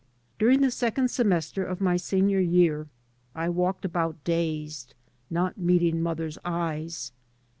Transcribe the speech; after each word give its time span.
During 0.39 0.61
the 0.61 0.71
second 0.71 1.11
semester 1.11 1.63
of 1.63 1.79
my 1.79 1.95
senior 1.95 2.39
year 2.39 2.87
I 3.35 3.49
walked 3.49 3.85
about 3.85 4.17
dazed, 4.23 4.95
not 5.29 5.59
meeting 5.59 6.01
mother's 6.01 6.39
eyes. 6.43 7.11